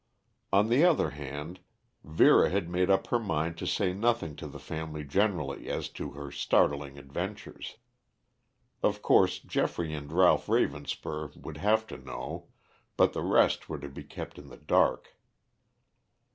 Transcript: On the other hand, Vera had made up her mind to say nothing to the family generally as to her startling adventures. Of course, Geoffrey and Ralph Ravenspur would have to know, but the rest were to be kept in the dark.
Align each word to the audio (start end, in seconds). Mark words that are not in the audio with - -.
On 0.51 0.69
the 0.69 0.83
other 0.83 1.11
hand, 1.11 1.59
Vera 2.03 2.49
had 2.49 2.67
made 2.71 2.89
up 2.89 3.05
her 3.09 3.19
mind 3.19 3.55
to 3.59 3.67
say 3.67 3.93
nothing 3.93 4.35
to 4.37 4.47
the 4.47 4.57
family 4.57 5.03
generally 5.03 5.69
as 5.69 5.89
to 5.89 6.13
her 6.13 6.31
startling 6.31 6.97
adventures. 6.97 7.75
Of 8.81 9.03
course, 9.03 9.37
Geoffrey 9.37 9.93
and 9.93 10.11
Ralph 10.11 10.47
Ravenspur 10.47 11.35
would 11.35 11.57
have 11.57 11.85
to 11.85 11.97
know, 11.99 12.47
but 12.97 13.13
the 13.13 13.21
rest 13.21 13.69
were 13.69 13.77
to 13.77 13.89
be 13.89 14.01
kept 14.03 14.39
in 14.39 14.49
the 14.49 14.57
dark. 14.57 15.15